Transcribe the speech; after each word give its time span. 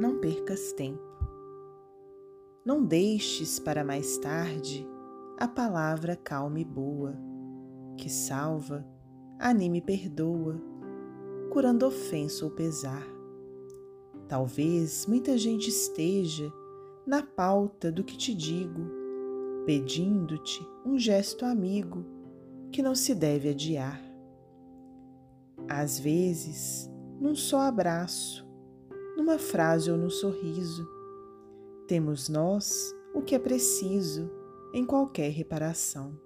não 0.00 0.16
percas 0.16 0.72
tempo. 0.72 0.98
Não 2.64 2.82
deixes 2.82 3.58
para 3.58 3.84
mais 3.84 4.16
tarde 4.16 4.88
a 5.38 5.46
palavra 5.46 6.16
calma 6.16 6.58
e 6.58 6.64
boa, 6.64 7.14
que 7.98 8.08
salva, 8.08 8.82
anime 9.38 9.76
e 9.76 9.82
perdoa, 9.82 10.58
curando 11.50 11.86
ofensa 11.86 12.46
ou 12.46 12.50
pesar. 12.50 13.06
Talvez 14.26 15.04
muita 15.04 15.36
gente 15.36 15.68
esteja 15.68 16.50
na 17.06 17.22
pauta 17.22 17.92
do 17.92 18.02
que 18.02 18.16
te 18.16 18.34
digo, 18.34 18.80
pedindo-te 19.66 20.66
um 20.82 20.98
gesto 20.98 21.44
amigo 21.44 22.06
que 22.72 22.82
não 22.82 22.94
se 22.94 23.14
deve 23.14 23.50
adiar. 23.50 24.00
Às 25.68 25.98
vezes, 25.98 26.90
num 27.20 27.34
só 27.34 27.60
abraço, 27.60 28.49
numa 29.20 29.38
frase 29.38 29.90
ou 29.90 29.98
num 29.98 30.08
sorriso, 30.08 30.88
temos 31.86 32.30
nós 32.30 32.96
o 33.14 33.20
que 33.20 33.34
é 33.34 33.38
preciso 33.38 34.30
em 34.72 34.82
qualquer 34.82 35.30
reparação. 35.30 36.18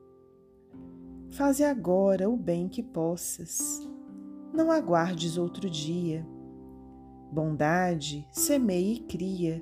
Faze 1.28 1.64
agora 1.64 2.30
o 2.30 2.36
bem 2.36 2.68
que 2.68 2.84
possas, 2.84 3.80
não 4.52 4.70
aguardes 4.70 5.36
outro 5.36 5.68
dia. 5.68 6.24
Bondade 7.32 8.24
semeia 8.30 8.94
e 8.94 9.00
cria 9.00 9.60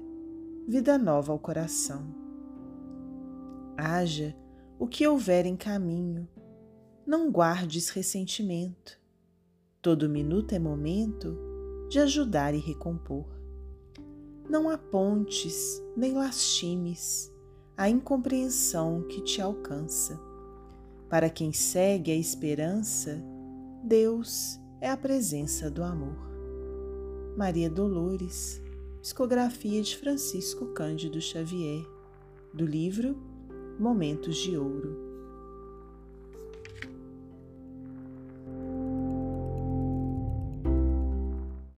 vida 0.69 0.99
nova 0.99 1.33
ao 1.33 1.39
coração. 1.39 2.15
Haja 3.79 4.37
o 4.79 4.87
que 4.87 5.09
houver 5.09 5.47
em 5.47 5.57
caminho, 5.57 6.29
não 7.07 7.31
guardes 7.31 7.89
ressentimento. 7.89 9.01
Todo 9.81 10.07
minuto 10.07 10.53
é 10.53 10.59
momento 10.59 11.52
de 11.93 11.99
ajudar 11.99 12.55
e 12.55 12.59
recompor. 12.59 13.27
Não 14.48 14.71
apontes 14.71 15.83
nem 15.95 16.15
lastimes 16.15 17.31
a 17.77 17.87
incompreensão 17.87 19.03
que 19.03 19.21
te 19.21 19.43
alcança. 19.43 20.19
Para 21.11 21.29
quem 21.29 21.53
segue 21.53 22.11
a 22.11 22.17
esperança, 22.17 23.23
Deus 23.84 24.59
é 24.81 24.89
a 24.89 24.97
presença 24.97 25.71
do 25.71 25.83
amor. 25.83 26.17
Maria 27.37 27.69
Dolores, 27.69 28.59
psicografia 29.03 29.83
de 29.83 29.95
Francisco 29.95 30.69
Cândido 30.69 31.21
Xavier, 31.21 31.84
do 32.55 32.65
livro 32.65 33.19
Momentos 33.79 34.39
de 34.39 34.56
Ouro. 34.56 35.12